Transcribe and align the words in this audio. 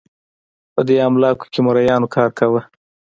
په 0.73 0.81
دې 0.87 0.97
املاکو 1.07 1.45
کې 1.53 1.59
مریانو 1.65 2.07
کار 2.15 2.29
کاوه. 2.37 2.61